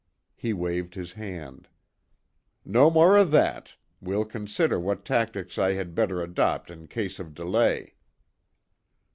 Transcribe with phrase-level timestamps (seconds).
[0.35, 1.67] He waved his hand.
[2.65, 7.35] "No more of that; we'll consider what tactics I had better adopt in case of
[7.35, 7.93] delay."